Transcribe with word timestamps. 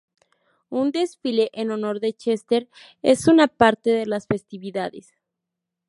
Un 0.69 0.89
desfile 0.91 1.51
en 1.53 1.69
honor 1.69 1.99
de 1.99 2.13
Chester 2.13 2.67
es 3.03 3.27
una 3.27 3.47
parte 3.47 3.91
de 3.91 4.07
las 4.07 4.25
festividades. 4.25 5.13